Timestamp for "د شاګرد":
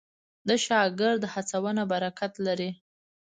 0.47-1.23